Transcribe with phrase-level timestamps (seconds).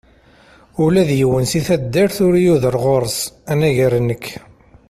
[0.83, 3.19] Ula d yiwen seg at taddart ur yuder ɣur-s,
[3.51, 4.25] anagar nekk.